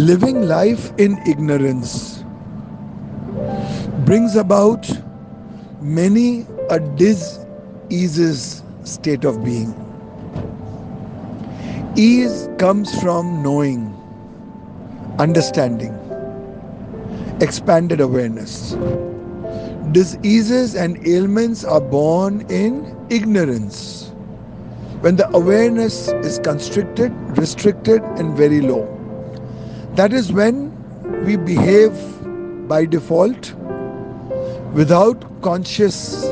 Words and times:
Living 0.00 0.48
life 0.48 0.94
in 0.96 1.18
ignorance 1.26 2.24
brings 4.06 4.34
about 4.34 4.88
many 5.82 6.46
a 6.70 6.80
dis-eases 6.80 8.62
state 8.84 9.26
of 9.26 9.44
being. 9.44 9.74
Ease 11.96 12.48
comes 12.56 12.98
from 13.02 13.42
knowing, 13.42 13.94
understanding, 15.18 15.92
expanded 17.42 18.00
awareness. 18.00 18.74
Diseases 19.92 20.76
and 20.76 20.96
ailments 21.06 21.62
are 21.62 21.82
born 21.82 22.40
in 22.48 22.96
ignorance 23.10 24.12
when 25.02 25.16
the 25.16 25.28
awareness 25.36 26.08
is 26.24 26.38
constricted, 26.38 27.12
restricted, 27.36 28.02
and 28.16 28.34
very 28.34 28.62
low. 28.62 28.99
That 30.00 30.14
is 30.14 30.32
when 30.32 30.72
we 31.26 31.36
behave 31.36 31.92
by 32.66 32.86
default 32.86 33.52
without 34.72 35.42
conscious 35.42 36.24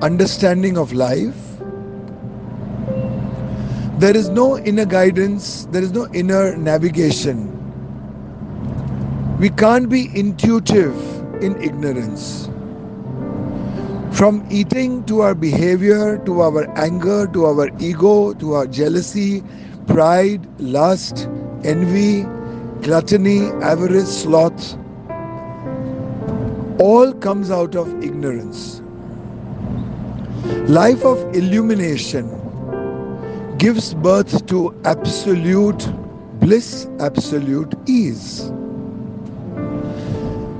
understanding 0.00 0.78
of 0.78 0.92
life. 0.92 1.34
There 3.98 4.16
is 4.16 4.28
no 4.28 4.58
inner 4.58 4.84
guidance, 4.84 5.66
there 5.72 5.82
is 5.82 5.90
no 5.90 6.06
inner 6.12 6.56
navigation. 6.56 7.50
We 9.40 9.50
can't 9.50 9.88
be 9.88 10.08
intuitive 10.16 10.94
in 11.42 11.60
ignorance. 11.60 12.48
From 14.12 14.46
eating 14.52 15.02
to 15.06 15.22
our 15.22 15.34
behavior, 15.34 16.18
to 16.26 16.42
our 16.42 16.70
anger, 16.78 17.26
to 17.26 17.46
our 17.46 17.70
ego, 17.80 18.34
to 18.34 18.54
our 18.54 18.68
jealousy, 18.68 19.42
pride, 19.88 20.46
lust, 20.60 21.28
envy, 21.64 22.24
gluttony, 22.84 23.46
avarice, 23.62 24.22
sloth, 24.22 24.76
all 26.78 27.14
comes 27.14 27.50
out 27.50 27.74
of 27.74 27.88
ignorance. 28.04 28.82
Life 30.68 31.02
of 31.02 31.18
illumination 31.34 32.28
gives 33.56 33.94
birth 33.94 34.44
to 34.48 34.78
absolute 34.84 35.88
bliss, 36.40 36.86
absolute 37.00 37.72
ease. 37.86 38.52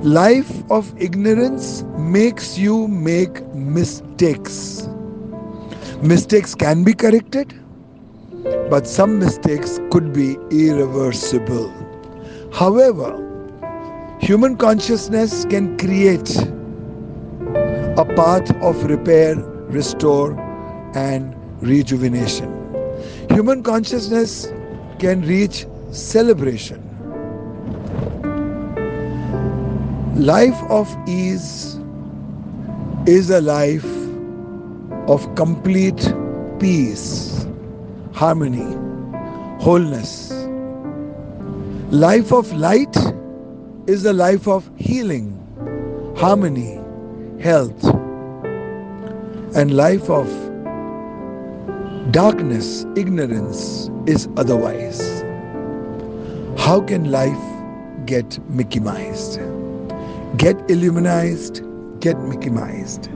Life 0.01 0.63
of 0.71 0.91
ignorance 0.99 1.83
makes 1.99 2.57
you 2.57 2.87
make 2.87 3.45
mistakes. 3.53 4.87
Mistakes 6.01 6.55
can 6.55 6.83
be 6.83 6.93
corrected, 6.95 7.53
but 8.71 8.87
some 8.87 9.19
mistakes 9.19 9.79
could 9.91 10.11
be 10.11 10.37
irreversible. 10.49 11.84
However, 12.55 13.11
human 14.21 14.55
consciousness 14.55 15.43
can 15.43 15.77
create 15.77 16.37
a 17.97 18.05
path 18.15 18.49
of 18.61 18.85
repair, 18.85 19.35
restore, 19.67 20.39
and 20.95 21.35
rejuvenation. 21.61 22.49
Human 23.29 23.61
consciousness 23.61 24.53
can 24.99 25.21
reach 25.23 25.65
celebration. 25.91 26.79
Life 30.15 30.63
of 30.69 30.87
ease 31.09 31.77
is 33.05 33.31
a 33.31 33.41
life 33.41 33.85
of 35.09 35.27
complete 35.35 36.13
peace, 36.57 37.45
harmony, 38.13 38.77
wholeness. 39.59 40.24
Life 41.95 42.33
of 42.33 42.51
light 42.51 42.93
is 43.87 44.03
the 44.03 44.11
life 44.11 44.49
of 44.49 44.69
healing, 44.75 45.31
harmony, 46.17 46.77
health, 47.41 47.85
and 49.55 49.73
life 49.77 50.09
of 50.09 50.27
darkness, 52.11 52.85
ignorance 52.97 53.89
is 54.07 54.27
otherwise. 54.35 55.21
How 56.57 56.81
can 56.81 57.11
life 57.11 58.05
get 58.05 58.39
Mickey-mized? 58.49 59.39
Get 60.35 60.57
illuminized, 60.69 61.63
get 62.01 62.19
Mickey-mized. 62.19 63.07